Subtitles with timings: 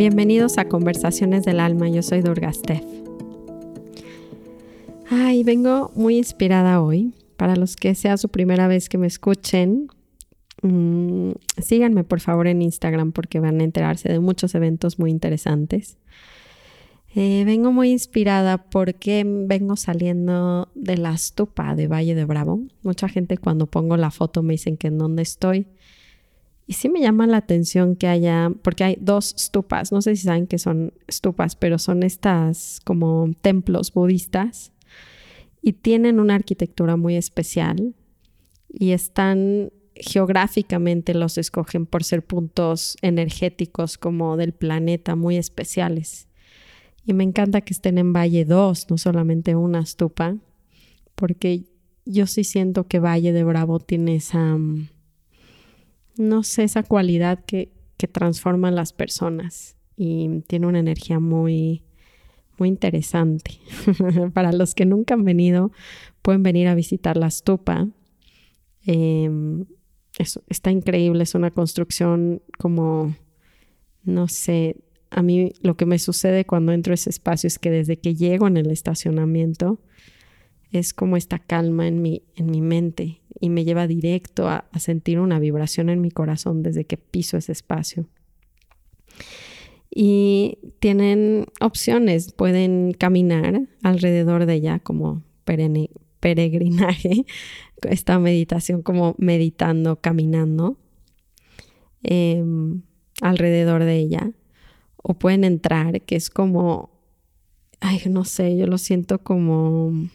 [0.00, 2.86] Bienvenidos a Conversaciones del Alma, yo soy Durga Steph.
[5.10, 7.12] Ay, vengo muy inspirada hoy.
[7.36, 9.88] Para los que sea su primera vez que me escuchen,
[10.62, 15.98] mmm, síganme por favor en Instagram porque van a enterarse de muchos eventos muy interesantes.
[17.14, 22.62] Eh, vengo muy inspirada porque vengo saliendo de la estupa de Valle de Bravo.
[22.82, 25.66] Mucha gente cuando pongo la foto me dicen que en dónde estoy.
[26.70, 30.22] Y sí me llama la atención que haya, porque hay dos stupas, no sé si
[30.22, 34.70] saben que son stupas, pero son estas como templos budistas
[35.62, 37.96] y tienen una arquitectura muy especial
[38.68, 46.28] y están geográficamente los escogen por ser puntos energéticos como del planeta muy especiales.
[47.04, 50.36] Y me encanta que estén en Valle 2, no solamente una stupa,
[51.16, 51.64] porque
[52.04, 54.99] yo sí siento que Valle de Bravo tiene esa mm,
[56.20, 61.82] no sé, esa cualidad que, que transforma a las personas y tiene una energía muy,
[62.58, 63.58] muy interesante.
[64.34, 65.72] Para los que nunca han venido,
[66.22, 67.88] pueden venir a visitar la estupa.
[68.84, 69.66] Em,
[70.48, 73.14] está increíble, es una construcción como,
[74.04, 74.76] no sé,
[75.10, 78.14] a mí lo que me sucede cuando entro a ese espacio es que desde que
[78.14, 79.80] llego en el estacionamiento,
[80.70, 85.18] es como esta calma en mi, en mi mente y me lleva directo a, sentir
[85.18, 88.06] una vibración en mi corazón desde que piso ese espacio.
[89.92, 95.24] Y tienen opciones, pueden caminar alrededor de ella como
[96.20, 97.24] peregrinaje,
[97.82, 100.76] esta meditación como meditando, caminando
[102.02, 102.82] em,
[103.22, 104.32] alrededor de ella.
[105.02, 106.90] O pueden entrar, que es como,
[107.80, 110.10] ay, no sé, yo lo siento como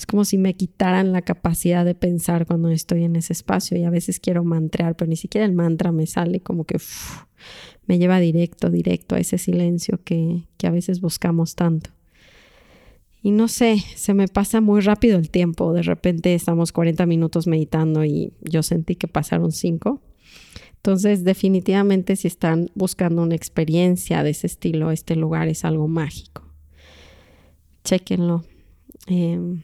[0.00, 3.84] es como si me quitaran la capacidad de pensar cuando estoy en ese espacio y
[3.84, 6.78] a veces quiero mantrear, pero ni siquiera el mantra me sale como que
[7.86, 11.90] me lleva directo, directo a ese silencio que, que a veces buscamos tanto.
[13.22, 15.74] Y no sé, se me pasa muy rápido el tiempo.
[15.74, 20.00] De repente estamos 40 minutos meditando y yo sentí que pasaron 5.
[20.76, 26.48] Entonces, definitivamente si están buscando una experiencia de ese estilo, este lugar es algo mágico.
[27.84, 28.46] Chequenlo.
[29.06, 29.60] Em,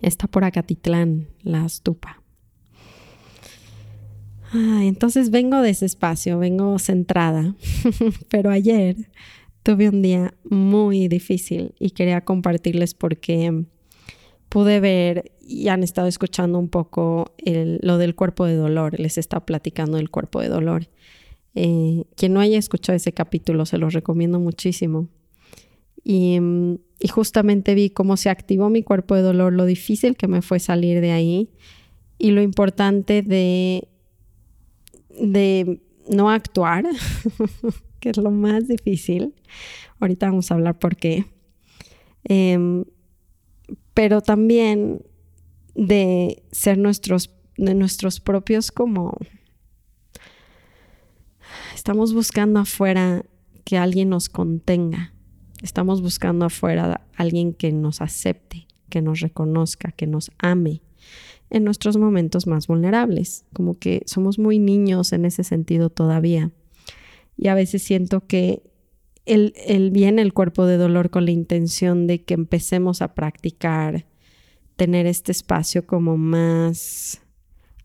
[0.00, 2.22] Está por Acatitlán, la estupa.
[4.52, 7.54] entonces vengo de ese espacio, vengo centrada,
[8.30, 8.96] pero ayer
[9.62, 13.64] tuve un día muy difícil y quería compartirles porque
[14.48, 19.44] pude ver y han estado escuchando un poco lo del cuerpo de dolor, les está
[19.44, 20.88] platicando del cuerpo de dolor.
[21.54, 25.08] Eh, quien no haya escuchado ese capítulo, se los recomiendo muchísimo.
[26.08, 26.38] Y,
[27.10, 31.00] justamente vi cómo se activó mi cuerpo de dolor, lo difícil que me fue salir
[31.00, 31.50] de ahí
[32.16, 33.88] y lo importante de,
[35.20, 36.84] de no actuar,
[38.00, 39.34] que es lo más difícil.
[39.98, 41.26] Ahorita vamos a hablar por qué.
[42.22, 42.84] Em,
[43.92, 45.02] pero también
[45.74, 49.18] de ser nuestros, de nuestros propios como...
[51.74, 53.24] Estamos buscando afuera
[53.64, 55.15] que alguien nos contenga
[55.66, 60.80] Estamos buscando afuera a alguien que nos acepte, que nos reconozca, que nos ame
[61.50, 66.52] en nuestros momentos más vulnerables, como que somos muy niños en ese sentido todavía.
[67.36, 68.62] Y a veces siento que
[69.24, 74.06] el, el viene el cuerpo de dolor con la intención de que empecemos a practicar
[74.76, 77.22] tener este espacio como más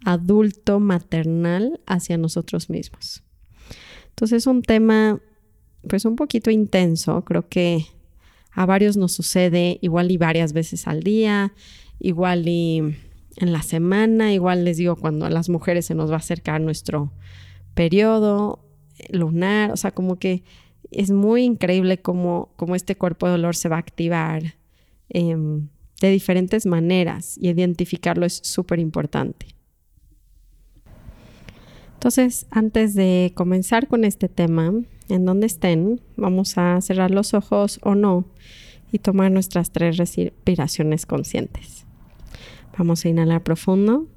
[0.06, 3.24] adulto, maternal hacia nosotros mismos.
[4.10, 5.20] Entonces es un tema
[5.88, 7.24] pues un poquito intenso.
[7.24, 7.86] Creo que
[8.52, 11.54] a varios nos sucede igual y varias veces al día,
[12.00, 12.80] igual y
[13.38, 16.60] en la semana, igual les digo cuando a las mujeres se nos va a acercar
[16.62, 17.12] nuestro
[17.74, 18.60] periodo
[19.10, 20.44] lunar, o sea, como que
[20.92, 24.56] es muy increíble cómo, cómo este cuerpo de dolor se va a activar
[25.10, 25.70] em,
[26.02, 29.48] de diferentes maneras y identificarlo es súper importante.
[31.94, 34.74] Entonces, antes de comenzar con este tema,
[35.12, 38.26] en donde estén, vamos a cerrar los ojos o no
[38.92, 41.86] y tomar nuestras tres respiraciones conscientes.
[42.78, 44.08] Vamos a inhalar profundo.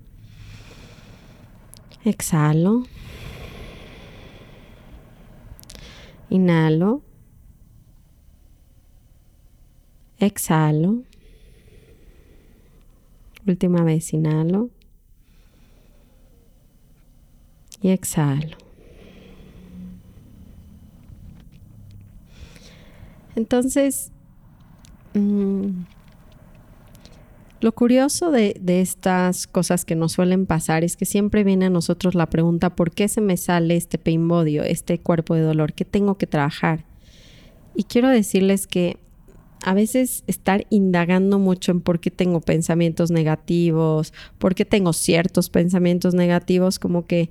[2.04, 2.84] Exhalo.
[6.30, 7.02] Inhalo.
[10.18, 11.02] Exhalo.
[13.46, 14.70] Última vez, inhalo
[17.82, 18.63] y exhalo.
[23.36, 24.12] Entonces,
[25.14, 25.84] mm,
[27.64, 32.14] Lo curioso de, estas cosas que nos suelen pasar es que siempre viene a nosotros
[32.14, 35.72] la pregunta, ¿por qué se me sale este pain body, este cuerpo de dolor?
[35.72, 36.84] ¿Qué tengo que trabajar?
[37.74, 38.98] Y quiero decirles que
[39.64, 45.48] a veces estar indagando mucho en por qué tengo pensamientos negativos, por qué tengo ciertos
[45.48, 47.30] pensamientos negativos, como que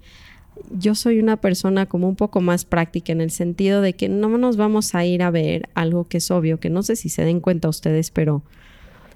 [0.72, 4.38] yo soy una persona como un poco más práctica en el sentido de que no
[4.38, 7.26] nos vamos a ir a ver algo que es obvio, que no sé si se
[7.26, 8.44] den cuenta ustedes, pero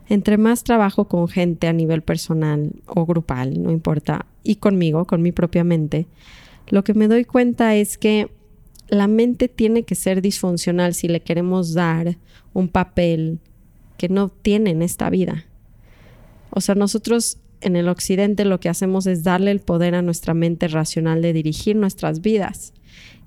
[0.10, 5.22] entre más trabajo con gente a nivel personal o grupal, no importa, y conmigo, con
[5.22, 6.07] mi propia mente,
[6.69, 8.30] lo que me doy cuenta es que
[8.89, 12.18] la mente tiene que ser disfuncional si le queremos dar
[12.54, 13.39] un papel
[13.98, 15.45] que no tiene en esta vida.
[16.51, 20.33] O sea, nosotros en el occidente lo que hacemos es darle el poder a nuestra
[20.33, 22.74] mente racional de dirigir nuestras vidas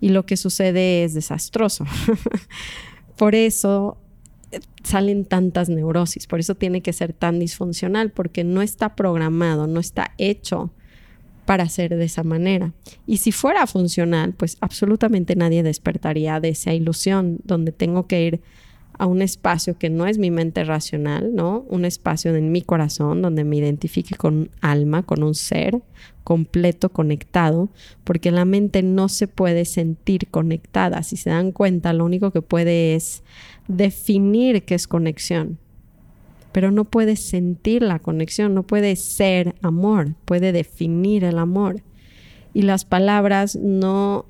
[0.01, 1.85] y lo que sucede es desastroso.
[3.17, 3.99] Por eso
[4.83, 9.79] salen tantas neurosis, por eso tiene que ser tan disfuncional, porque no está programado, no
[9.79, 10.73] está hecho
[11.45, 12.73] para ser de esa manera.
[13.07, 18.41] Y si fuera funcional, pues absolutamente nadie despertaría de esa ilusión donde tengo que ir
[19.01, 21.65] a un espacio que no es mi mente racional, ¿no?
[21.71, 25.81] Un espacio en mi corazón donde me identifique con un alma, con un ser
[26.23, 27.71] completo, conectado,
[28.05, 31.03] porque la mente no se puede sentir conectada.
[31.03, 33.23] Si se dan cuenta, lo único que puede es
[33.69, 35.57] definir qué es conexión,
[36.53, 41.81] pero no puede sentir la conexión, no puede ser amor, puede definir el amor.
[42.53, 44.27] Y las palabras no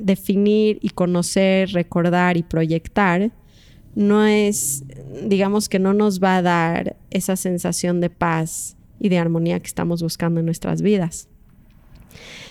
[0.00, 3.32] definir y conocer, recordar y proyectar,
[3.94, 4.84] no es,
[5.22, 9.66] digamos que no nos va a dar esa sensación de paz y de armonía que
[9.66, 11.28] estamos buscando en nuestras vidas.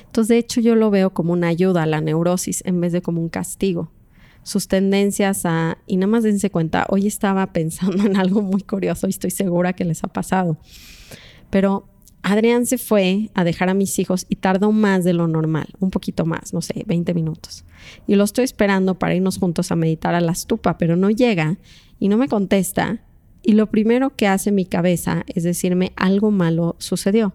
[0.05, 3.01] Entonces, de hecho, yo lo veo como una ayuda a la neurosis en vez de
[3.01, 3.91] como un castigo
[4.43, 9.07] sus tendencias a, y nada más dense cuenta, hoy estaba pensando en algo muy curioso
[9.07, 10.57] y estoy segura que les ha pasado,
[11.49, 11.87] pero
[12.23, 15.91] Adrián se fue a dejar a mis hijos y tardó más de lo normal, un
[15.91, 17.65] poquito más, no sé, 20 minutos.
[18.07, 21.57] Y lo estoy esperando para irnos juntos a meditar a la estupa, pero no llega
[21.99, 23.03] y no me contesta.
[23.43, 27.33] Y lo primero que hace mi cabeza es decirme algo malo sucedió.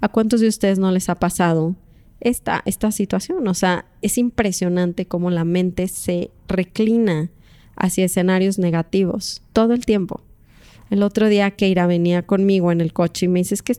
[0.00, 1.76] ¿A cuántos de ustedes no les ha pasado
[2.20, 3.48] esta, esta situación.
[3.48, 7.30] O sea, es impresionante cómo la mente se reclina
[7.76, 10.22] hacia escenarios negativos todo el tiempo.
[10.90, 13.76] El otro día Keira venía conmigo en el coche y me dice, que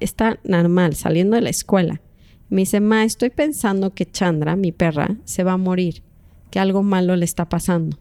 [0.00, 2.00] está normal, saliendo de la escuela.
[2.48, 6.02] Me dice, ma, estoy pensando que Chandra, mi perra, se va a morir,
[6.50, 7.98] que algo malo le está pasando.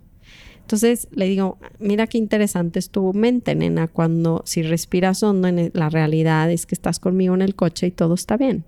[0.62, 5.72] Entonces le digo, mira qué interesante es tu mente, nena, cuando si respiras hondo en
[5.74, 8.64] la realidad es que estás conmigo en el coche y todo está bien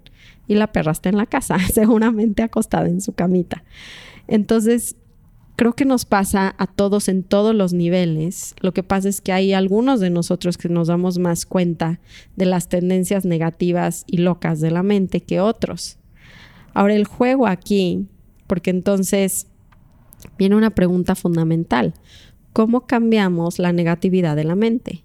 [0.48, 3.64] y la perra está en la casa, seguramente acostada en su camita.
[4.28, 4.96] Entonces,
[5.56, 8.56] creo que nos pasa a todos en todos los niveles.
[8.60, 12.00] Lo que pasa es que hay algunos de nosotros que nos damos más cuenta
[12.36, 15.98] de las tendencias negativas y locas de la mente que otros.
[16.74, 18.08] Ahora, el juego aquí,
[18.48, 19.48] porque entonces
[20.38, 21.94] viene una pregunta fundamental.
[22.52, 25.04] ¿Cómo cambiamos la negatividad de la mente?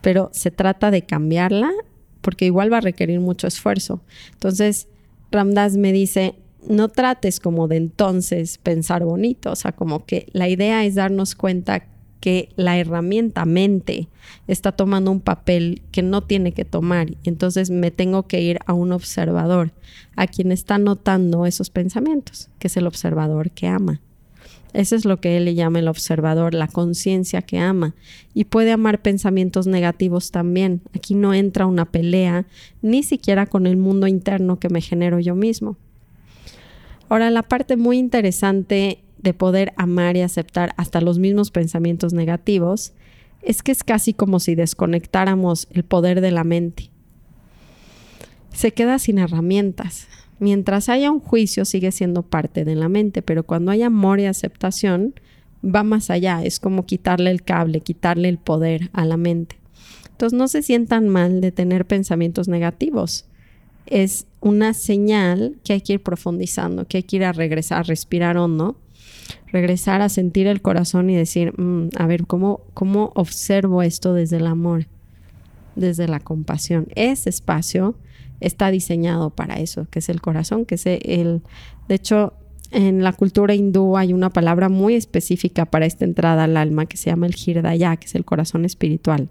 [0.00, 1.70] Pero se trata de cambiarla
[2.20, 4.02] porque igual va a requerir mucho esfuerzo.
[4.32, 4.88] Entonces,
[5.30, 6.34] Ramdas me dice,
[6.66, 11.34] no trates como de entonces pensar bonito, o sea, como que la idea es darnos
[11.34, 11.86] cuenta
[12.20, 14.08] que la herramienta mente
[14.46, 17.16] está tomando un papel que no tiene que tomar.
[17.24, 19.72] Entonces me tengo que ir a un observador,
[20.16, 24.00] a quien está notando esos pensamientos, que es el observador que ama.
[24.74, 27.94] Eso es lo que él le llama el observador, la conciencia que ama.
[28.34, 30.82] Y puede amar pensamientos negativos también.
[30.94, 32.46] Aquí no entra una pelea,
[32.82, 35.78] ni siquiera con el mundo interno que me genero yo mismo.
[37.08, 42.92] Ahora, la parte muy interesante de poder amar y aceptar hasta los mismos pensamientos negativos
[43.42, 46.90] es que es casi como si desconectáramos el poder de la mente.
[48.52, 50.08] Se queda sin herramientas,
[50.40, 54.26] Mientras haya un juicio sigue siendo parte de la mente, pero cuando hay amor y
[54.26, 55.14] aceptación
[55.64, 59.58] va más allá, es como quitarle el cable, quitarle el poder a la mente.
[60.10, 63.27] Entonces no se sientan mal de tener pensamientos negativos.
[63.90, 67.82] Es una señal que hay que ir profundizando, que hay que ir a regresar, a
[67.82, 68.76] respirar hondo,
[69.52, 74.36] regresar a sentir el corazón y decir, mm, a ver, ¿cómo, ¿cómo observo esto desde
[74.36, 74.86] el amor,
[75.74, 76.88] desde la compasión?
[76.94, 77.96] Ese espacio
[78.40, 81.42] está diseñado para eso, que es el corazón, que es el...
[81.88, 82.34] De hecho,
[82.70, 86.96] en la cultura hindú hay una palabra muy específica para esta entrada al alma que
[86.96, 89.30] se llama el Hirdaya, que es el corazón espiritual.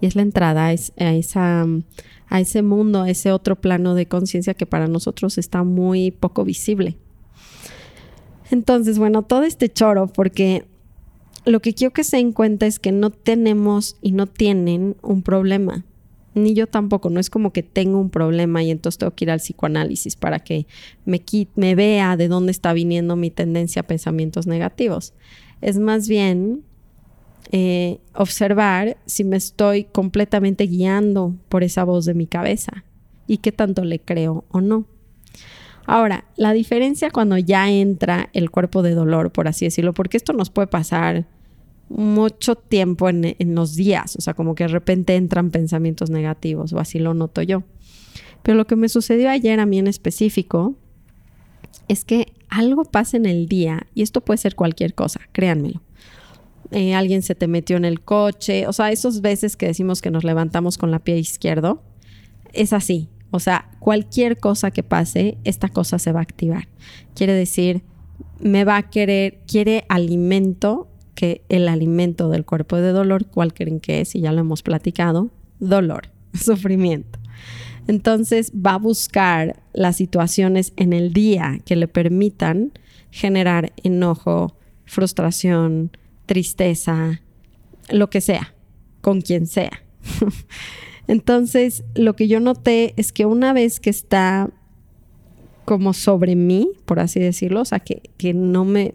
[0.00, 1.66] Y es la entrada a, esa,
[2.28, 6.44] a ese mundo, a ese otro plano de conciencia que para nosotros está muy poco
[6.44, 6.96] visible.
[8.50, 10.64] Entonces, bueno, todo este choro, porque
[11.44, 15.22] lo que quiero que se den cuenta es que no tenemos y no tienen un
[15.22, 15.84] problema.
[16.34, 19.30] Ni yo tampoco, no es como que tengo un problema y entonces tengo que ir
[19.30, 20.66] al psicoanálisis para que
[21.04, 21.22] me,
[21.54, 25.14] me vea de dónde está viniendo mi tendencia a pensamientos negativos.
[25.60, 26.64] Es más bien
[27.56, 32.82] eh, observar si me estoy completamente guiando por esa voz de mi cabeza
[33.28, 34.86] y qué tanto le creo o no.
[35.86, 40.32] Ahora, la diferencia cuando ya entra el cuerpo de dolor, por así decirlo, porque esto
[40.32, 41.28] nos puede pasar
[41.88, 46.80] mucho tiempo en, los días, o sea, como que de repente entran pensamientos negativos, o
[46.80, 47.62] así lo noto yo.
[48.42, 50.74] Pero lo que me sucedió ayer a mí en específico
[51.86, 55.82] es que algo pasa en el día, y esto puede ser cualquier cosa, créanmelo.
[56.70, 60.10] Eh, alguien se te metió en el coche, o sea, esos veces que decimos que
[60.10, 61.82] nos levantamos con la pie izquierdo,
[62.52, 66.68] es así, o sea, cualquier cosa que pase, esta cosa se va a activar.
[67.14, 67.82] Quiere decir,
[68.40, 73.80] me va a querer, quiere alimento, que el alimento del cuerpo de dolor, ¿cuál creen
[73.80, 74.14] que es?
[74.14, 77.18] Y ya lo hemos platicado, dolor, sufrimiento.
[77.86, 82.72] Entonces va a buscar las situaciones en el día que le permitan
[83.10, 85.90] generar enojo, frustración,
[86.26, 87.20] tristeza,
[87.90, 88.54] lo que sea,
[89.00, 89.82] con quien sea.
[91.06, 94.50] Entonces, lo que yo noté es que una vez que está
[95.64, 98.92] como sobre mí, por así decirlo, o sea, que, que no me...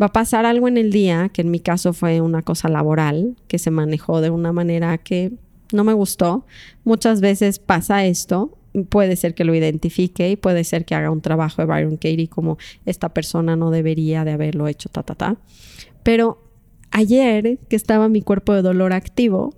[0.00, 3.34] Va a pasar algo en el día, que en mi caso fue una cosa laboral,
[3.48, 5.32] que se manejó de una manera que
[5.72, 6.44] no me gustó.
[6.84, 8.58] Muchas veces pasa esto,
[8.90, 12.28] puede ser que lo identifique y puede ser que haga un trabajo de Byron Katie
[12.28, 15.36] como esta persona no debería de haberlo hecho, ta, ta, ta.
[16.02, 16.45] Pero
[16.90, 19.54] ayer que estaba mi cuerpo de dolor activo,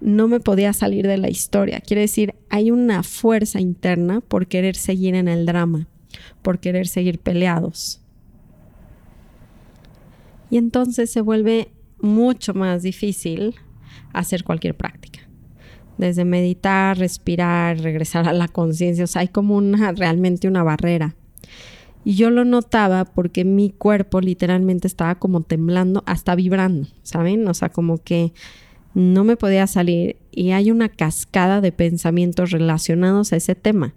[0.00, 1.80] no me podía salir de la historia.
[1.80, 5.88] Quiere decir, hay una fuerza interna por querer seguir en el drama,
[6.42, 8.00] por querer seguir peleados.
[10.50, 13.54] Y entonces se vuelve mucho más difícil
[14.12, 15.20] hacer cualquier práctica.
[15.96, 21.16] Desde meditar, respirar, regresar a la conciencia, o sea, hay como una realmente una barrera.
[22.04, 27.48] Y yo lo notaba porque mi cuerpo literalmente estaba como temblando, hasta vibrando, ¿saben?
[27.48, 28.32] O sea, como que
[28.94, 33.94] no me podía salir y hay una cascada de pensamientos relacionados a ese tema.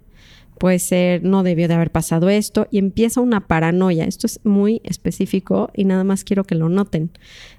[0.58, 4.06] Puede ser, no debió de haber pasado esto y empieza una paranoia.
[4.06, 7.10] Esto es muy específico y nada más quiero que lo noten.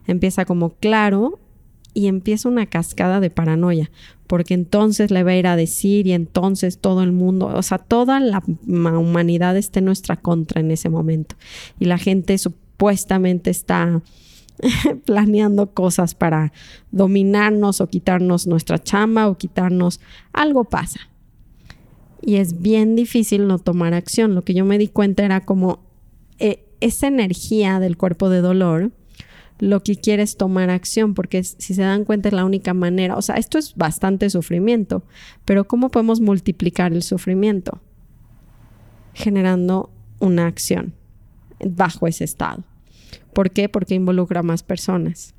[0.06, 1.40] Empieza como claro
[1.94, 3.90] y empieza una cascada de paranoia,
[4.30, 7.80] porque entonces le va a ir a decir y entonces todo el mundo, o sea,
[7.80, 11.36] toda la humanidad está en nuestra contra en ese momento
[11.80, 14.04] y la gente supuestamente está
[15.06, 16.54] planeando cosas para
[16.92, 20.00] dominarnos o quitarnos nuestra chamba o quitarnos,
[20.32, 21.00] algo pasa.
[22.22, 24.36] Y es bien difícil no tomar acción.
[24.36, 25.80] Lo que yo me di cuenta era como
[26.38, 28.92] eh, esa energía del cuerpo de dolor,
[29.60, 33.16] lo que quiere es tomar acción, porque si se dan cuenta es la única manera,
[33.18, 35.04] o sea, esto es bastante sufrimiento,
[35.46, 37.82] pero ¿cómo podemos multiplicar el sufrimiento?
[39.14, 40.94] Generando una acción
[41.60, 42.64] bajo ese estado.
[43.34, 43.70] ¿Por qué?
[43.70, 45.34] Porque involucra a más personas.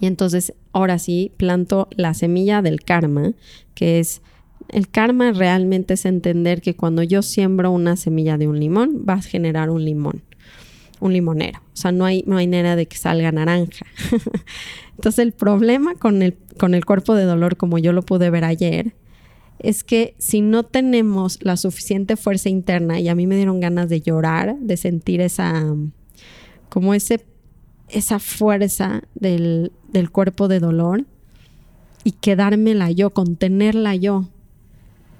[0.00, 3.34] Y entonces, ahora sí, planto la semilla del karma,
[3.74, 4.20] que es,
[4.68, 9.14] el karma realmente es entender que cuando yo siembro una semilla de un limón, va
[9.14, 10.22] a generar un limón,
[11.02, 11.60] un limonero.
[11.72, 13.84] O sea, no hay, manera de que salga naranja.
[14.96, 18.44] entonces, el problema con el, con el cuerpo de dolor, como yo lo pude ver
[18.44, 18.94] ayer,
[19.58, 23.88] es que si no tenemos la suficiente fuerza interna, y a mí me dieron ganas
[23.88, 25.74] de llorar, de sentir esa
[26.68, 27.24] como ese,
[27.88, 31.04] esa fuerza del, del cuerpo de dolor
[32.02, 34.28] y quedármela yo, contenerla yo.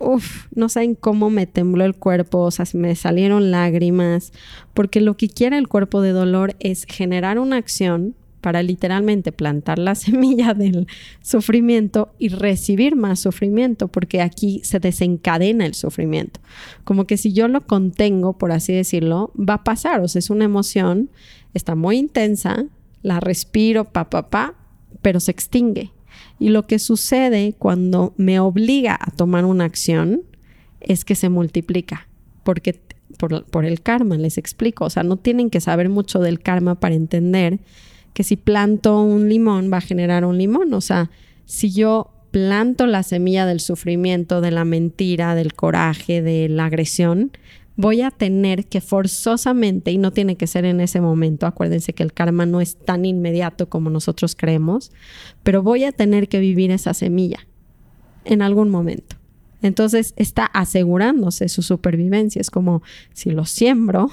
[0.02, 4.32] Uf, no saben cómo me tembló el cuerpo, o sea, me salieron lágrimas,
[4.74, 9.78] porque lo que quiere el cuerpo de dolor es generar una acción para literalmente plantar
[9.78, 10.86] la semilla del
[11.22, 16.40] sufrimiento y recibir más sufrimiento, porque aquí se desencadena el sufrimiento.
[16.84, 20.28] Como que si yo lo contengo, por así decirlo, va a pasar, o sea, es
[20.28, 21.08] una emoción,
[21.54, 22.66] está muy intensa,
[23.02, 24.54] la respiro, pa, pa, pa,
[25.00, 25.92] pero se extingue.
[26.42, 30.22] Y lo que sucede cuando me obliga a tomar una acción
[30.80, 32.08] es que se multiplica,
[32.42, 32.80] porque
[33.16, 36.80] por, por el karma, les explico, o sea, no tienen que saber mucho del karma
[36.80, 37.60] para entender
[38.12, 40.74] que si planto un limón va a generar un limón.
[40.74, 41.12] O sea,
[41.44, 47.30] si yo planto la semilla del sufrimiento, de la mentira, del coraje, de la agresión,
[47.76, 52.02] voy a tener que forzosamente, y no tiene que ser en ese momento, acuérdense que
[52.02, 54.92] el karma no es tan inmediato como nosotros creemos,
[55.42, 57.46] pero voy a tener que vivir esa semilla
[58.24, 59.16] en algún momento.
[59.62, 62.40] Entonces está asegurándose su supervivencia.
[62.40, 64.10] Es como si lo siembro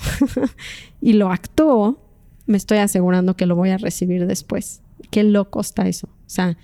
[1.01, 1.99] y lo actúo,
[2.45, 4.81] me estoy asegurando que lo voy a recibir después.
[5.09, 6.07] Qué loco está eso.
[6.07, 6.57] O sea,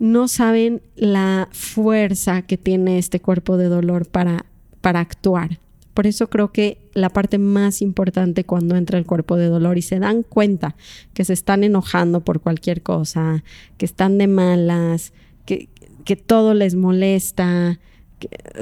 [0.00, 4.46] no saben la fuerza que tiene este cuerpo de dolor para,
[4.80, 5.60] para actuar.
[6.00, 9.82] Por eso creo que la parte más importante cuando entra el cuerpo de dolor y
[9.82, 10.74] se dan cuenta
[11.12, 13.44] que se están enojando por cualquier cosa,
[13.76, 15.12] que están de malas,
[15.44, 15.68] que,
[16.06, 17.78] que todo les molesta,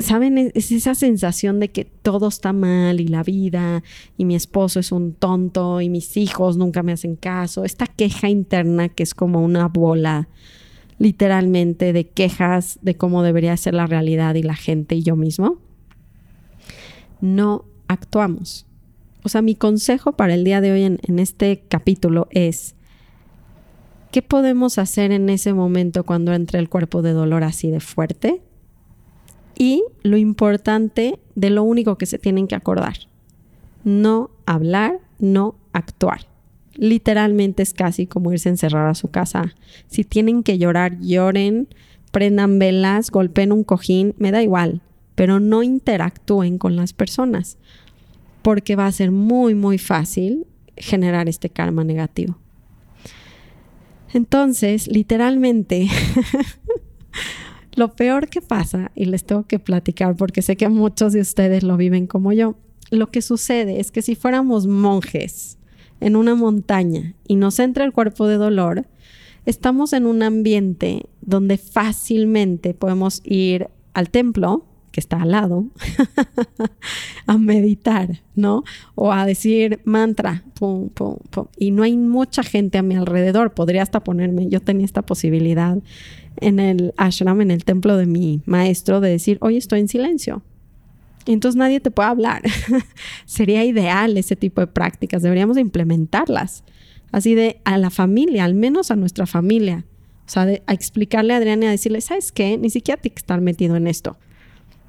[0.00, 0.50] ¿saben?
[0.52, 3.84] Es esa sensación de que todo está mal y la vida
[4.16, 7.64] y mi esposo es un tonto y mis hijos nunca me hacen caso.
[7.64, 10.28] Esta queja interna que es como una bola
[10.98, 15.67] literalmente de quejas de cómo debería ser la realidad y la gente y yo mismo.
[17.20, 18.66] No actuamos.
[19.24, 22.74] O sea, mi consejo para el día de hoy en, este capítulo es,
[24.10, 28.42] ¿qué podemos hacer en ese momento cuando entre el cuerpo de dolor así de fuerte?
[29.58, 32.94] y lo importante de lo único que se tienen que acordar.
[33.84, 36.20] No hablar, no actuar.
[36.74, 39.54] Literalmente es casi como irse a encerrar a su casa.
[39.88, 41.66] Si tienen que llorar, lloren,
[42.12, 44.80] prendan velas, golpeen un cojín, me da igual,
[45.18, 47.58] pero no interactúen con las personas,
[48.42, 50.46] porque va a ser muy, muy fácil
[50.76, 52.38] generar este karma negativo.
[54.14, 55.88] Entonces, literalmente,
[57.74, 61.64] Lo peor que pasa, y les tengo que platicar porque sé que muchos de ustedes
[61.64, 62.56] lo viven como yo,
[62.90, 65.58] lo que sucede es que si fuéramos monjes
[66.00, 68.86] en una montaña y nos entra el cuerpo de dolor,
[69.46, 75.66] estamos en un ambiente donde fácilmente podemos ir al templo, que está al lado,
[77.26, 78.64] a meditar, ¿no?
[78.94, 81.46] O a decir mantra, pum, pum, pum.
[81.56, 83.54] Y no hay mucha gente a mi alrededor.
[83.54, 85.78] Podría hasta ponerme, yo tenía esta posibilidad
[86.40, 90.42] en el ashram, en el templo de mi maestro, de decir, hoy estoy en silencio.
[91.26, 92.42] Entonces nadie te puede hablar.
[93.26, 96.64] Sería ideal ese tipo de prácticas, deberíamos implementarlas.
[97.12, 99.84] Así de a la familia, al menos a nuestra familia.
[100.26, 102.58] O sea, a explicarle a Adriana y a decirle, ¿sabes qué?
[102.58, 104.18] Ni siquiera tienes que estar metido en esto.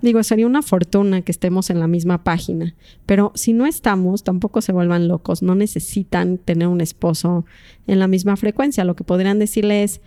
[0.02, 2.74] Digo, sería una fortuna que estemos en la misma página,
[3.06, 7.46] pero si no estamos, tampoco se vuelvan locos, no necesitan tener un esposo
[7.86, 8.86] en la misma frecuencia.
[8.86, 10.00] Lo que podrían decirle es,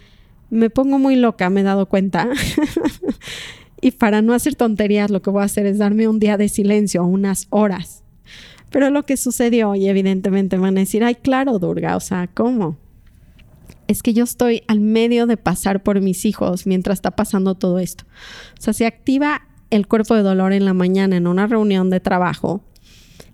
[0.48, 2.28] me pongo muy loca, me he dado cuenta.
[3.83, 6.48] y para no hacer tonterías, lo que voy a hacer es darme un día de
[6.48, 8.02] silencio, unas horas.
[8.70, 12.78] Pero lo que sucedió, y evidentemente van a decir, ay, claro, Durga, o sea, ¿cómo?
[13.88, 17.78] Es que yo estoy al medio de pasar por mis hijos mientras está pasando todo
[17.78, 18.05] esto.
[18.59, 21.98] O sea, se activa el cuerpo de dolor en la mañana en una reunión de
[21.98, 22.62] trabajo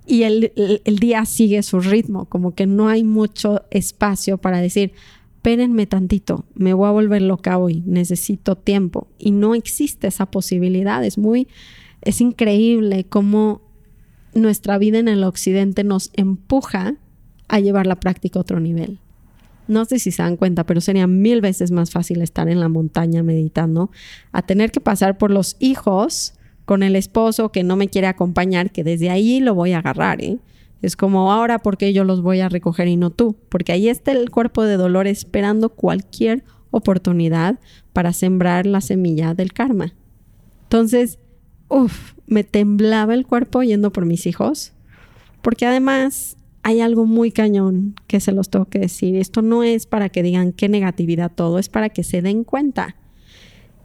[0.06, 0.52] y el,
[0.84, 4.92] el, día sigue su ritmo, como que no hay mucho espacio para decir,
[5.34, 9.08] espérenme tantito, me voy a volver loca hoy, necesito tiempo.
[9.18, 11.04] Y no existe esa posibilidad.
[11.04, 11.48] Es muy,
[12.02, 13.60] es increíble cómo
[14.32, 16.94] nuestra vida en el occidente nos empuja
[17.48, 19.00] a llevar la práctica a otro nivel.
[19.68, 22.68] No sé si se dan cuenta, pero sería mil veces más fácil estar en la
[22.68, 23.90] montaña meditando
[24.32, 28.72] a tener que pasar por los hijos con el esposo que no me quiere acompañar,
[28.72, 30.38] que desde ahí lo voy a agarrar, ¿eh?
[30.80, 33.36] Es como ahora, porque yo los voy a recoger y no tú?
[33.48, 37.58] Porque ahí está el cuerpo de dolor esperando cualquier oportunidad
[37.92, 39.94] para sembrar la semilla del karma.
[40.64, 41.18] Entonces,
[41.68, 44.72] uff, me temblaba el cuerpo yendo por mis hijos,
[45.42, 46.36] porque además
[46.68, 49.16] hay algo muy cañón que se los tengo que decir.
[49.16, 52.94] Esto no es para que digan qué negatividad todo, es para que se den cuenta.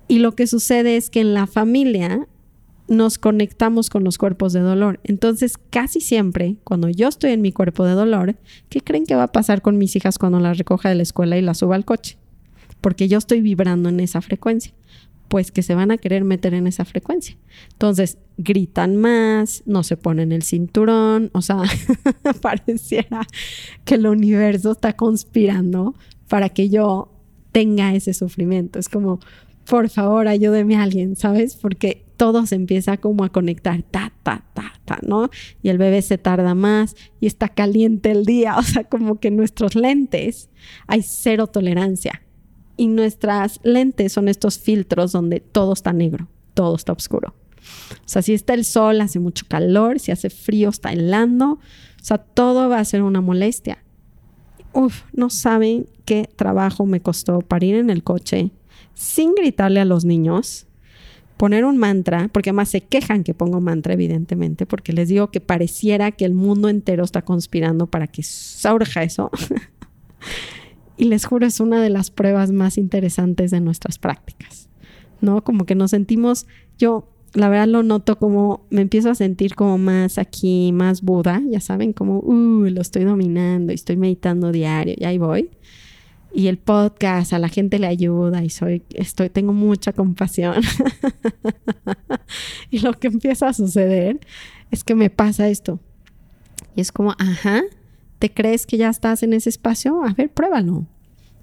[0.10, 2.28] Y lo que sucede es que en la familia
[2.89, 5.00] nos conectamos con los cuerpos de dolor.
[5.06, 8.36] Entonces, casi siempre, cuando yo estoy en mi cuerpo de dolor,
[8.67, 11.38] ¿qué creen que va a pasar con mis hijas cuando las recoja de la escuela
[11.38, 12.17] y las suba al coche?
[12.82, 14.74] Porque yo estoy vibrando en esa frecuencia.
[15.34, 17.36] Pues que se van a querer meter en esa frecuencia.
[17.72, 21.63] Entonces, gritan más, no se ponen el cinturón, o sea,
[22.43, 23.26] pareciera
[23.84, 25.96] que el universo está conspirando
[26.28, 27.12] para que yo
[27.52, 28.78] tenga ese sufrimiento.
[28.78, 29.22] Es como,
[29.67, 31.56] por favor, ayúdeme a alguien, ¿sabes?
[31.56, 35.32] Porque todo se empieza como a conectar, ta, ta, ta, ta, ¿no?
[35.63, 39.32] Y el bebé se tarda más y está caliente el día, o sea, como que
[39.32, 40.52] nuestros lentes
[40.86, 42.22] hay cero tolerancia.
[42.75, 47.36] Y nuestras lentes son estos filtros donde todo está negro, todo está oscuro.
[47.91, 52.05] O sea, si está el sol, hace mucho calor, si hace frío, está helando, o
[52.05, 53.77] sea, todo va a ser una molestia.
[54.73, 58.51] Uf, no saben qué trabajo me costó para ir en el coche
[58.93, 60.67] sin gritarle a los niños,
[61.38, 65.41] poner un mantra, porque además se quejan que pongo mantra, evidentemente, porque les digo que
[65.41, 69.31] pareciera que el mundo entero está conspirando para que surja eso.
[70.97, 74.69] y les juro, es una de las pruebas más interesantes de nuestras prácticas,
[75.21, 75.43] ¿no?
[75.43, 76.45] Como que nos sentimos,
[76.77, 81.41] yo la verdad lo noto como me empiezo a sentir como más aquí, más Buda,
[81.49, 85.49] ya saben, como, uh, lo estoy dominando y estoy meditando diario y ahí voy.
[86.36, 90.56] Y el podcast a la gente le ayuda y soy, estoy, tengo mucha compasión.
[92.71, 94.19] y lo que empieza a suceder
[94.71, 95.79] es que me pasa esto.
[96.75, 97.62] Y es como, ajá,
[98.23, 100.01] ¿te crees que ya estás en ese espacio?
[100.05, 100.86] A ver, pruébalo.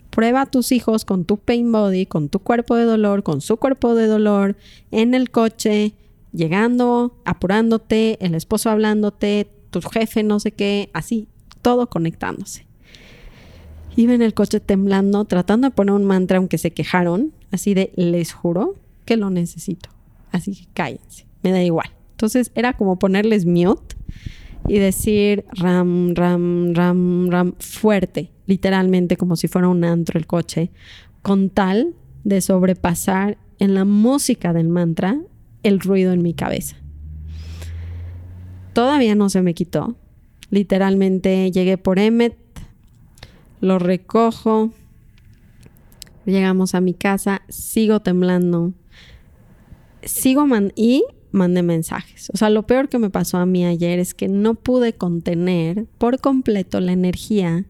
[0.08, 3.58] Prueba a tus hijos con tu pain body, con tu cuerpo de dolor, con su
[3.58, 4.56] cuerpo de dolor,
[4.90, 5.92] en el coche,
[6.32, 11.28] llegando, apurándote, el esposo hablándote, tu jefe no sé qué, así,
[11.60, 12.64] todo conectándose.
[13.94, 17.92] Iba en el coche temblando, tratando de poner un mantra, aunque se quejaron, así de,
[17.94, 19.90] les juro que lo necesito.
[20.32, 21.90] Así que cállense, me da igual.
[22.12, 23.96] Entonces era como ponerles mute
[24.68, 30.70] y decir ram, ram, ram, ram, fuerte, literalmente como si fuera un antro el coche,
[31.22, 31.94] con tal
[32.24, 35.20] de sobrepasar en la música del mantra
[35.62, 36.76] el ruido en mi cabeza.
[38.72, 39.96] Todavía no se me quitó.
[40.50, 42.36] Literalmente llegué por Emmet,
[43.60, 44.72] lo recojo,
[46.24, 48.72] llegamos a mi casa, sigo temblando,
[50.02, 52.30] sigo man y mandé mensajes.
[52.32, 55.86] O sea, lo peor que me pasó a mí ayer es que no pude contener
[55.98, 57.64] por completo la energía.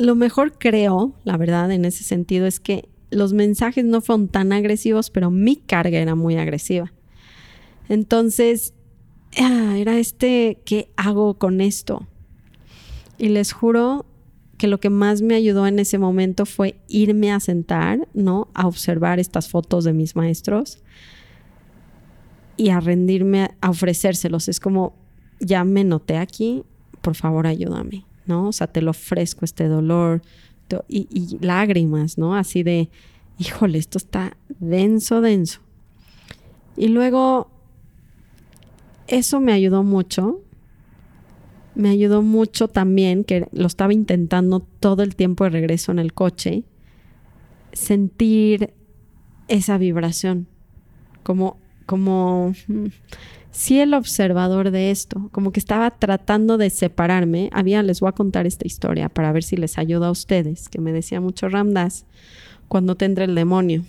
[0.00, 4.52] Lo mejor creo, la verdad, en ese sentido, es que los mensajes no fueron tan
[4.52, 6.92] agresivos, pero mi carga era muy agresiva.
[7.88, 8.74] Entonces,
[9.38, 12.06] ah, era este, ¿qué hago con esto?
[13.18, 14.06] Y les juro
[14.56, 18.48] que lo que más me ayudó en ese momento fue irme a sentar, ¿no?
[18.54, 20.82] A observar estas fotos de mis maestros
[22.56, 24.48] y a rendirme, a ofrecérselos.
[24.48, 24.94] Es como,
[25.40, 26.64] ya me noté aquí,
[27.00, 28.48] por favor ayúdame, ¿no?
[28.48, 30.22] O sea, te lo ofrezco este dolor
[30.88, 32.34] y, y lágrimas, ¿no?
[32.34, 32.90] Así de,
[33.38, 35.60] híjole, esto está denso, denso.
[36.76, 37.50] Y luego,
[39.06, 40.40] eso me ayudó mucho.
[41.74, 46.12] Me ayudó mucho también, que lo estaba intentando todo el tiempo de regreso en el
[46.12, 46.62] coche,
[47.72, 48.72] sentir
[49.48, 50.46] esa vibración,
[51.24, 52.86] como como mm,
[53.50, 57.50] sí el observador de esto, como que estaba tratando de separarme.
[57.52, 60.80] Había, les voy a contar esta historia para ver si les ayuda a ustedes, que
[60.80, 62.06] me decía mucho Ramdas,
[62.68, 63.84] cuando te entra el demonio,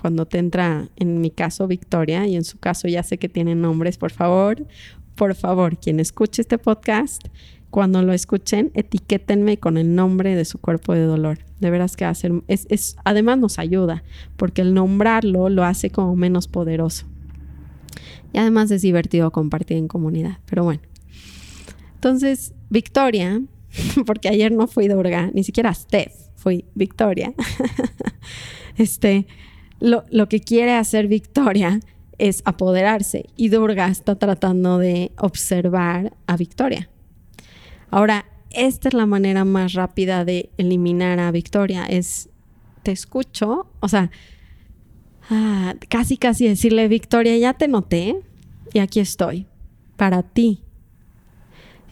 [0.00, 3.60] cuando te entra, en mi caso, Victoria, y en su caso ya sé que tienen
[3.60, 4.66] nombres, por favor,
[5.14, 7.22] por favor, quien escuche este podcast,
[7.70, 11.38] cuando lo escuchen, etiquétenme con el nombre de su cuerpo de dolor.
[11.60, 14.02] De veras que hacer, es, es, además nos ayuda,
[14.36, 17.06] porque el nombrarlo lo hace como menos poderoso.
[18.36, 20.40] Y además es divertido compartir en comunidad.
[20.44, 20.82] Pero bueno.
[21.94, 23.40] Entonces, Victoria,
[24.06, 27.32] porque ayer no fui Durga, ni siquiera Steph, fui Victoria.
[28.76, 29.26] este,
[29.80, 31.80] lo, lo que quiere hacer Victoria
[32.18, 36.90] es apoderarse y Durga está tratando de observar a Victoria.
[37.90, 42.28] Ahora, esta es la manera más rápida de eliminar a Victoria, es
[42.82, 44.10] te escucho, o sea,
[45.30, 48.20] ah, casi casi decirle, Victoria, ya te noté
[48.72, 49.46] y aquí estoy,
[49.96, 50.60] para ti.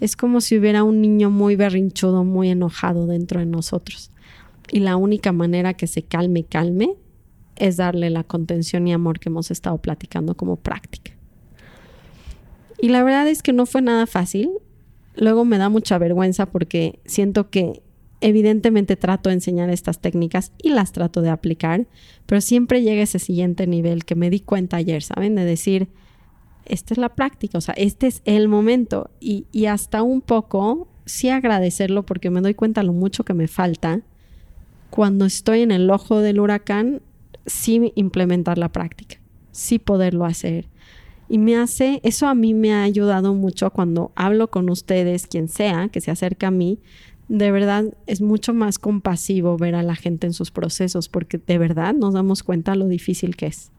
[0.00, 4.10] Es como si hubiera un niño muy berrinchudo, muy enojado dentro de nosotros.
[4.70, 6.94] Y la única manera que se calme, calme,
[7.56, 11.12] es darle la contención y amor que hemos estado platicando como práctica.
[12.80, 14.50] Y la verdad es que no fue nada fácil.
[15.16, 17.82] Luego me da mucha vergüenza porque siento que
[18.20, 21.86] Evidentemente trato de enseñar estas técnicas y las trato de aplicar,
[22.26, 25.34] pero siempre llega ese siguiente nivel que me di cuenta ayer, ¿saben?
[25.34, 25.88] De decir,
[26.64, 30.88] esta es la práctica, o sea, este es el momento y, y hasta un poco
[31.04, 34.00] sí agradecerlo porque me doy cuenta lo mucho que me falta
[34.94, 37.02] cuando estoy en el ojo del huracán,
[37.46, 39.16] sí implementar la práctica,
[39.50, 40.68] sí poderlo hacer.
[41.28, 45.48] Y me hace, eso a mí me ha ayudado mucho cuando hablo con ustedes, quien
[45.48, 46.78] sea, que se acerca a mí,
[47.28, 51.58] de verdad es mucho más compasivo ver a la gente en sus procesos porque de
[51.58, 53.70] verdad nos damos cuenta lo difícil que es.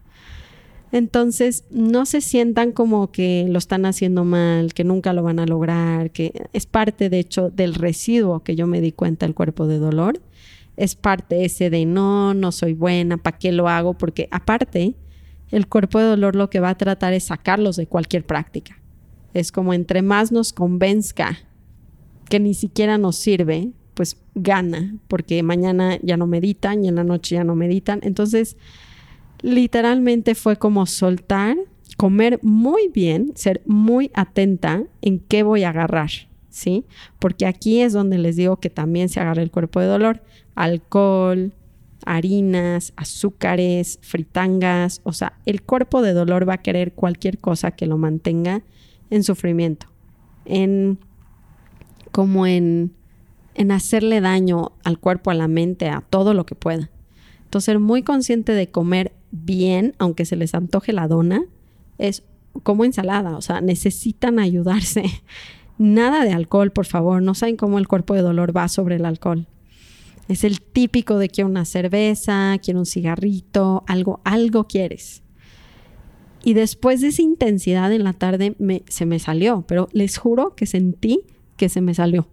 [0.91, 5.45] Entonces, no se sientan como que lo están haciendo mal, que nunca lo van a
[5.45, 9.67] lograr, que es parte, de hecho, del residuo que yo me di cuenta el cuerpo
[9.67, 10.21] de dolor.
[10.77, 13.95] Es parte ese de no, no soy buena, ¿para qué lo hago?
[13.95, 14.95] Porque aparte,
[15.51, 18.81] el cuerpo de dolor lo que va a tratar es sacarlos de cualquier práctica.
[19.34, 21.38] Es como entre más nos convenzca
[22.30, 27.04] que ni siquiera nos sirve, pues gana, porque mañana ya no meditan y en la
[27.04, 28.00] noche ya no meditan.
[28.04, 28.58] Entonces,
[29.42, 31.58] literalmente fue como soltar,
[31.98, 36.10] comer muy bien, ser muy atenta en qué voy a agarrar,
[36.50, 36.86] ¿sí?
[37.20, 40.22] Porque aquí es donde les digo que también se agarra el cuerpo de dolor,
[40.56, 41.54] alcohol,
[42.06, 47.88] harinas, azúcares, fritangas, o sea, el cuerpo de dolor va a querer cualquier cosa que
[47.88, 48.64] lo mantenga
[49.10, 49.88] en sufrimiento,
[50.46, 51.00] en
[52.15, 52.93] como en,
[53.56, 56.89] en hacerle daño al cuerpo, a la mente, a todo lo que pueda.
[57.43, 61.43] Entonces, ser muy consciente de comer bien, aunque se les antoje la dona,
[61.97, 62.23] es
[62.63, 65.04] como ensalada, o sea, necesitan ayudarse.
[65.78, 69.04] Nada de alcohol, por favor, no saben cómo el cuerpo de dolor va sobre el
[69.04, 69.47] alcohol.
[70.30, 75.21] Es el típico de quiero una cerveza, quiero un cigarrito, algo, algo quieres.
[76.45, 78.56] Y después de esa intensidad en la tarde
[78.88, 81.19] se me salió, pero les juro que sentí
[81.58, 82.28] que se me salió.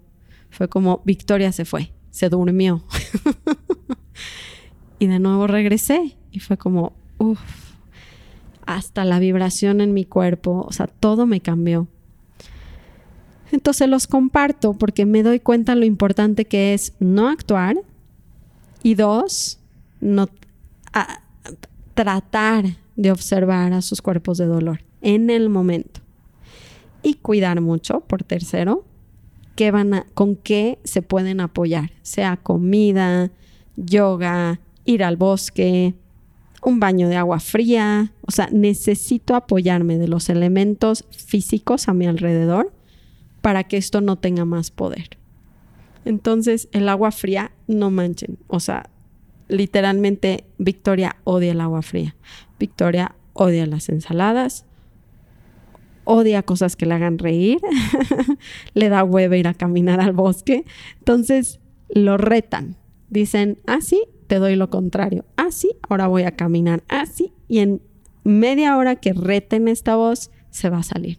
[0.51, 2.83] Fue como Victoria se fue, se durmió.
[4.99, 7.41] y de nuevo regresé y fue como, uff,
[8.67, 11.89] hasta la vibración en mi cuerpo, o sea, todo me cambió.
[13.51, 17.77] Entonces los comparto porque me doy cuenta lo importante que es no actuar
[18.83, 19.59] y dos,
[20.01, 20.29] no
[21.95, 22.65] tratar
[22.97, 26.01] de observar a sus cuerpos de dolor en el momento.
[27.03, 28.85] Y cuidar mucho, por tercero,
[29.71, 33.31] van con qué se pueden apoyar, sea comida,
[33.77, 35.95] yoga, ir al bosque,
[36.63, 38.13] un baño de agua fría.
[38.27, 42.73] O sea, necesito apoyarme de los elementos físicos a mi alrededor
[43.41, 45.19] para que esto no tenga más poder.
[46.05, 48.39] Entonces, el agua fría, no manchen.
[48.49, 48.91] O sea,
[49.49, 52.17] literalmente Victoria odia el agua fría.
[52.59, 54.65] Victoria odia las ensaladas,
[56.05, 57.59] odia cosas que le hagan reír,
[58.75, 60.65] le da hueva ir a caminar al bosque.
[60.99, 62.77] Entonces, lo retan.
[63.11, 65.25] Dicen, ah, sí, te doy lo contrario.
[65.37, 66.83] Ah, sí, ahora voy a caminar.
[66.89, 67.33] Ah, sí.
[67.49, 67.83] Y en
[68.25, 71.19] media hora que reten esta voz, se va a salir.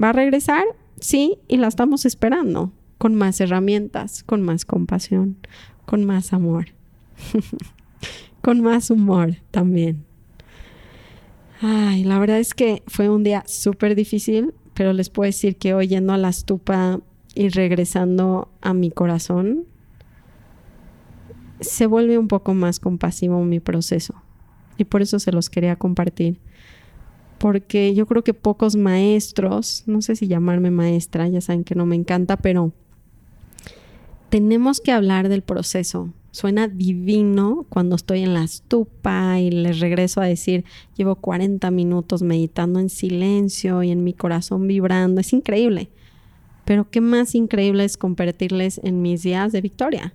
[0.00, 0.64] ¿Va a regresar?
[1.00, 5.36] Sí, y la estamos esperando, con más herramientas, con más compasión,
[5.86, 6.66] con más amor,
[8.42, 10.07] con más humor también.
[11.60, 15.74] Ay, la verdad es que fue un día súper difícil, pero les puedo decir que
[15.74, 17.00] hoy yendo a la estupa
[17.34, 19.64] y regresando a mi corazón,
[21.60, 24.14] se vuelve un poco más compasivo mi proceso.
[24.76, 26.38] Y por eso se los quería compartir
[27.38, 31.86] porque yo creo que pocos maestros, no sé si llamarme maestra, ya saben que no
[31.86, 32.72] me encanta, pero
[34.28, 36.12] tenemos que hablar del proceso.
[36.38, 40.64] Suena divino cuando estoy en la estupa y les regreso a decir,
[40.96, 45.20] llevo 40 minutos meditando en silencio y en mi corazón vibrando.
[45.20, 45.88] Es increíble.
[46.64, 50.14] Pero qué más increíble es compartirles en mis días de victoria.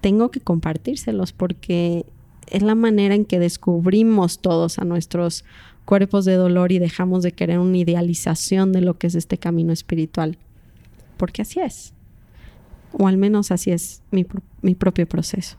[0.00, 2.06] Tengo que compartírselos porque
[2.50, 5.44] es la manera en que descubrimos todos a nuestros
[5.84, 9.72] cuerpos de dolor y dejamos de querer una idealización de lo que es este camino
[9.72, 10.38] espiritual.
[11.18, 11.94] Porque así es.
[12.92, 14.26] O al menos así es mi,
[14.60, 15.56] mi propio proceso.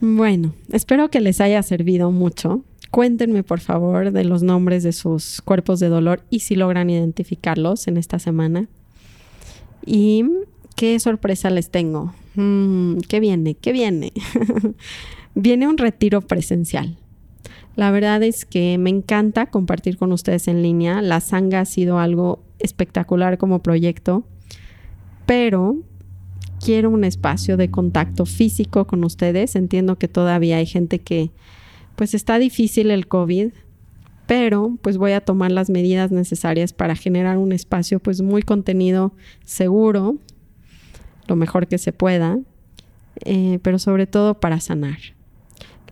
[0.00, 2.64] Bueno, espero que les haya servido mucho.
[2.90, 7.86] Cuéntenme por favor de los nombres de sus cuerpos de dolor y si logran identificarlos
[7.86, 8.68] en esta semana.
[9.84, 10.24] Y
[10.74, 12.14] qué sorpresa les tengo.
[12.34, 13.54] Mm, ¿Qué viene?
[13.54, 14.12] ¿Qué viene?
[15.34, 16.96] viene un retiro presencial.
[17.76, 21.02] La verdad es que me encanta compartir con ustedes en línea.
[21.02, 24.24] La sanga ha sido algo espectacular como proyecto,
[25.30, 25.76] pero
[26.60, 29.54] quiero un espacio de contacto físico con ustedes.
[29.54, 31.30] Entiendo que todavía hay gente que
[31.94, 33.52] pues está difícil el COVID,
[34.26, 39.12] pero pues voy a tomar las medidas necesarias para generar un espacio pues muy contenido
[39.44, 40.16] seguro,
[41.28, 42.40] lo mejor que se pueda,
[43.24, 44.98] eh, pero sobre todo para sanar.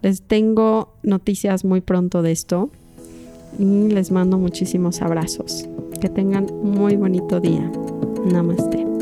[0.03, 2.73] Les tengo noticias muy pronto de esto
[3.57, 5.69] y les mando muchísimos abrazos.
[6.01, 7.71] Que tengan muy bonito día.
[8.25, 8.98] Namaste.